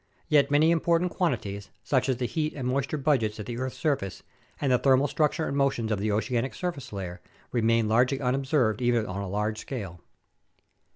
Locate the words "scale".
9.55-10.01